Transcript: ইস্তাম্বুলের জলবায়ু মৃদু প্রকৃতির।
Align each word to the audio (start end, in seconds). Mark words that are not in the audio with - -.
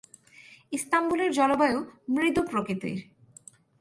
ইস্তাম্বুলের 0.71 1.31
জলবায়ু 1.31 1.79
মৃদু 2.09 2.41
প্রকৃতির। 2.43 2.99